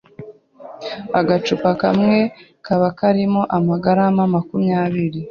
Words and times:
Agacupa 1.19 1.69
kamwe 1.81 2.17
kaba 2.65 2.89
karimo 2.99 3.41
amagarama 3.57 4.23
makumyabiri 4.33 5.21